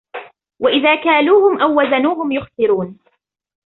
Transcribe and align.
وَإِذَا 0.59 0.95
كَالُوهُمْ 1.03 1.61
أَوْ 1.61 1.79
وَزَنُوهُمْ 1.79 2.31
يُخْسِرُونَ 2.31 2.99